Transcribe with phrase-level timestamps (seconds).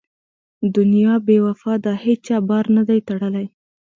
[0.75, 3.45] دنیا بې وفا ده هېچا بار نه دی تړلی.